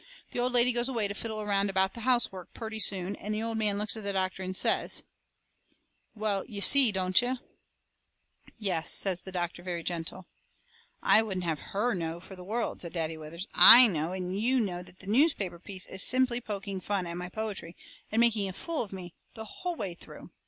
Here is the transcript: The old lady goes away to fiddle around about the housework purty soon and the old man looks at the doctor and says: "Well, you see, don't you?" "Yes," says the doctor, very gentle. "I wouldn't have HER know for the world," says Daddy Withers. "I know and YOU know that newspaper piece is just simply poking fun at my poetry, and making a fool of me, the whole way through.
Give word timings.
The 0.31 0.39
old 0.39 0.51
lady 0.51 0.71
goes 0.73 0.89
away 0.89 1.07
to 1.07 1.13
fiddle 1.13 1.41
around 1.41 1.69
about 1.69 1.93
the 1.93 1.99
housework 1.99 2.55
purty 2.55 2.79
soon 2.79 3.15
and 3.17 3.35
the 3.35 3.43
old 3.43 3.55
man 3.59 3.77
looks 3.77 3.95
at 3.95 4.01
the 4.03 4.11
doctor 4.13 4.41
and 4.41 4.57
says: 4.57 5.03
"Well, 6.15 6.43
you 6.47 6.59
see, 6.59 6.91
don't 6.91 7.21
you?" 7.21 7.37
"Yes," 8.57 8.91
says 8.91 9.21
the 9.21 9.31
doctor, 9.31 9.61
very 9.61 9.83
gentle. 9.83 10.25
"I 11.03 11.21
wouldn't 11.21 11.43
have 11.45 11.59
HER 11.59 11.93
know 11.93 12.19
for 12.19 12.35
the 12.35 12.43
world," 12.43 12.81
says 12.81 12.93
Daddy 12.93 13.15
Withers. 13.15 13.45
"I 13.53 13.87
know 13.89 14.11
and 14.11 14.41
YOU 14.41 14.59
know 14.59 14.81
that 14.81 15.07
newspaper 15.07 15.59
piece 15.59 15.85
is 15.85 16.01
just 16.01 16.07
simply 16.09 16.41
poking 16.41 16.81
fun 16.81 17.05
at 17.05 17.15
my 17.15 17.29
poetry, 17.29 17.75
and 18.11 18.19
making 18.19 18.49
a 18.49 18.53
fool 18.53 18.81
of 18.81 18.91
me, 18.91 19.13
the 19.35 19.45
whole 19.45 19.75
way 19.75 19.93
through. 19.93 20.31